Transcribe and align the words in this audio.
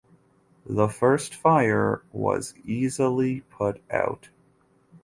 The 0.65 0.89
first 0.89 1.35
fire 1.35 2.01
was 2.11 2.55
easily 2.63 3.41
put 3.41 3.83
out. 3.91 4.29